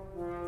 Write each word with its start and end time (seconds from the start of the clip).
Yeah. 0.00 0.39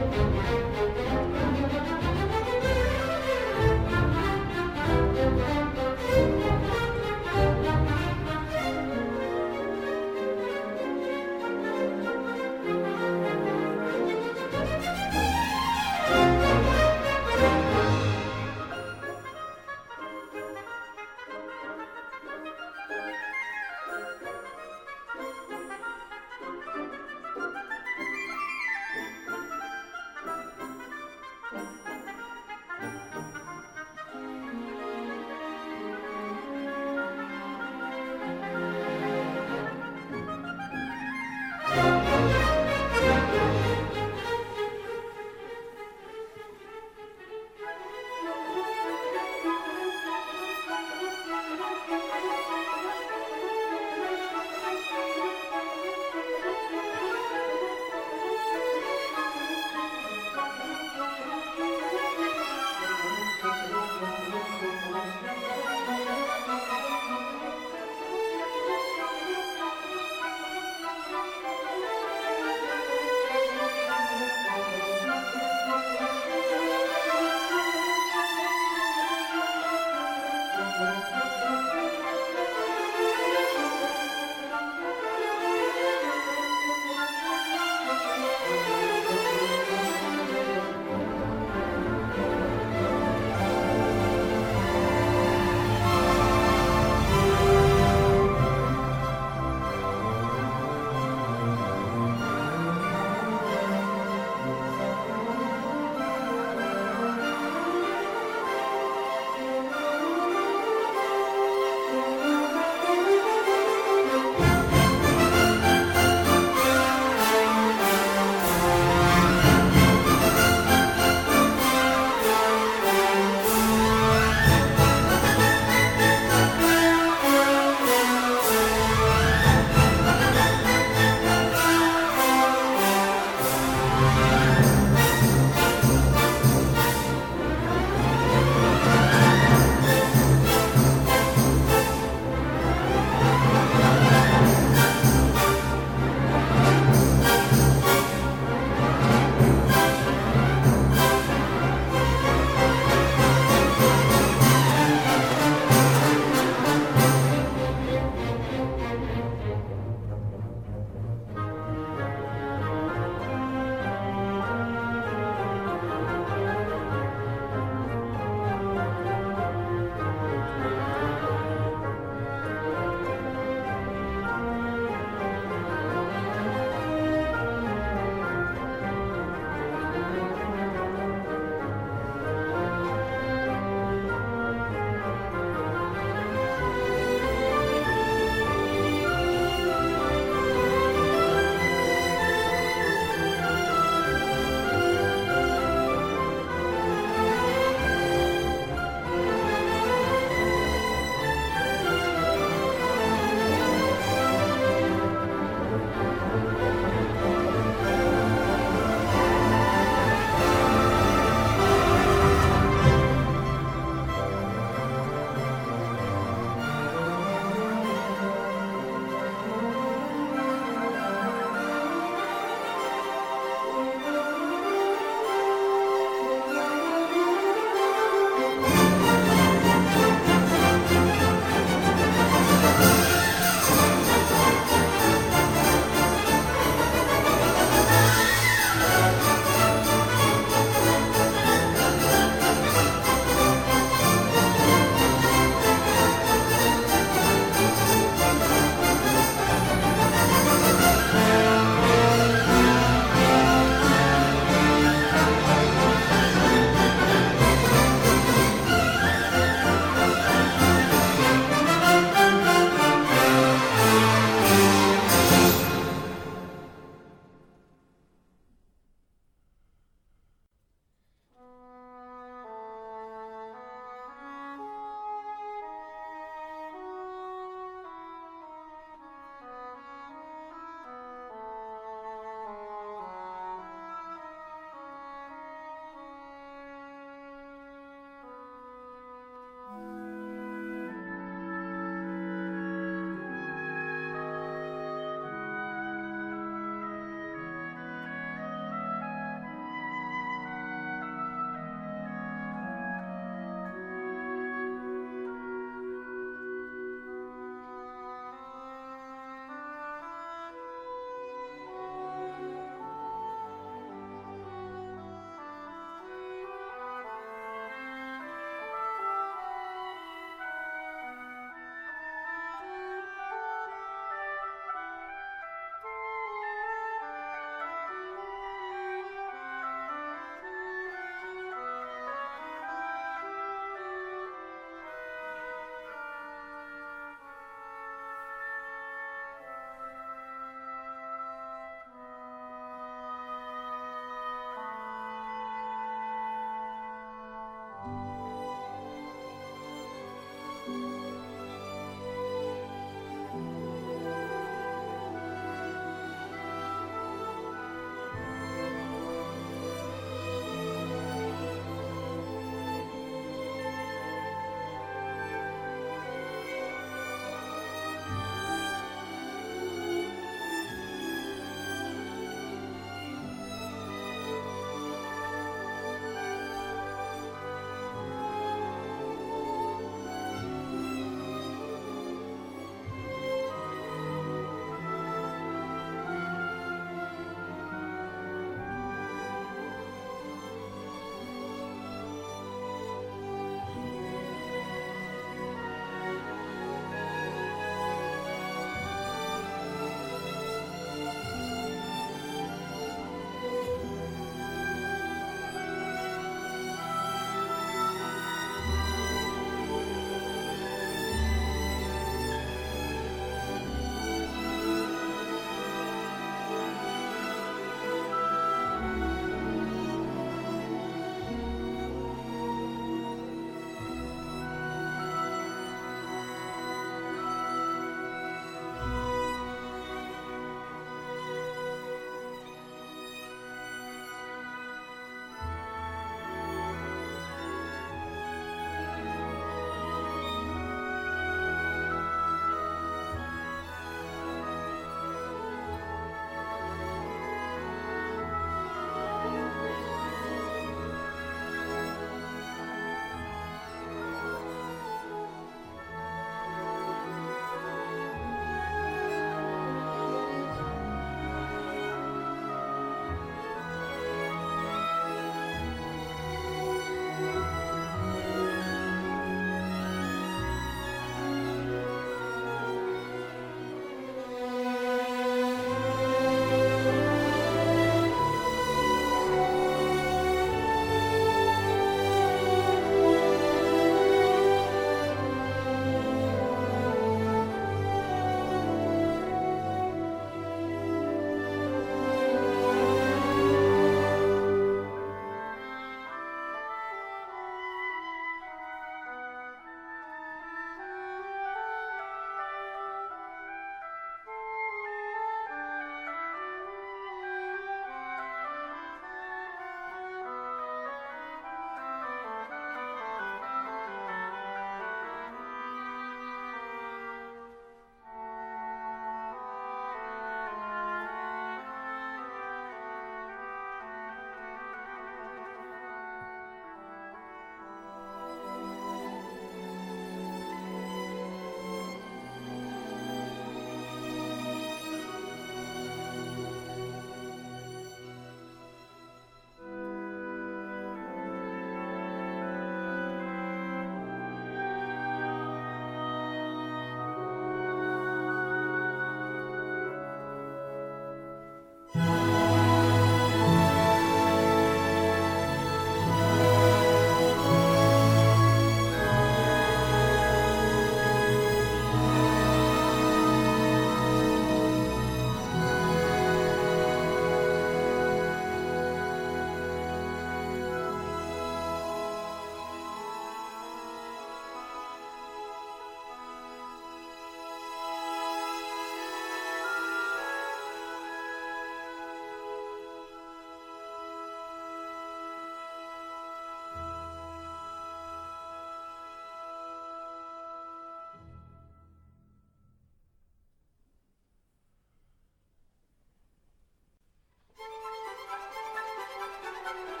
coming 599.71 599.87
home. 599.93 600.00